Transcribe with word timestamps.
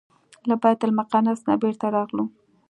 له 0.47 0.55
بیت 0.63 0.79
المقدس 0.85 1.39
نه 1.49 1.55
بیرته 1.61 1.87
راغلو. 1.95 2.25